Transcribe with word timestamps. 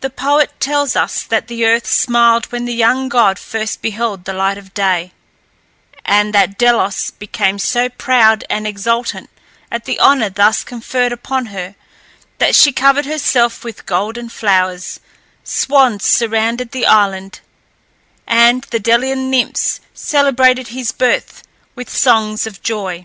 The 0.00 0.10
poets 0.10 0.52
tell 0.60 0.82
us 0.94 1.24
that 1.24 1.48
the 1.48 1.66
earth 1.66 1.84
smiled 1.84 2.46
when 2.52 2.66
the 2.66 2.72
young 2.72 3.08
god 3.08 3.36
first 3.36 3.82
beheld 3.82 4.24
the 4.24 4.32
light 4.32 4.56
of 4.56 4.72
day, 4.74 5.10
and 6.04 6.32
that 6.32 6.56
Delos 6.56 7.10
became 7.10 7.58
so 7.58 7.88
proud 7.88 8.44
and 8.48 8.64
exultant 8.64 9.28
at 9.68 9.86
the 9.86 9.98
honour 9.98 10.30
thus 10.30 10.62
conferred 10.62 11.10
upon 11.10 11.46
her, 11.46 11.74
that 12.38 12.54
she 12.54 12.70
covered 12.72 13.06
herself 13.06 13.64
with 13.64 13.86
golden 13.86 14.28
flowers; 14.28 15.00
swans 15.42 16.04
surrounded 16.04 16.70
the 16.70 16.86
island, 16.86 17.40
and 18.28 18.62
the 18.70 18.78
Delian 18.78 19.30
nymphs 19.32 19.80
celebrated 19.92 20.68
his 20.68 20.92
birth 20.92 21.42
with 21.74 21.90
songs 21.90 22.46
of 22.46 22.62
joy. 22.62 23.04